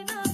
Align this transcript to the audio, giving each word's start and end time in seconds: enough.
enough. 0.00 0.29